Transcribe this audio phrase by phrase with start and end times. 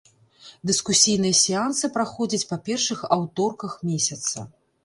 [0.69, 4.49] Дыскусійныя сеансы праходзяць па першых аўторках месяца.